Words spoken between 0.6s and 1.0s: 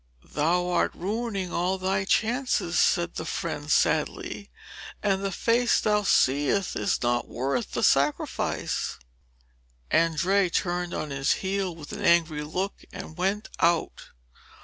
art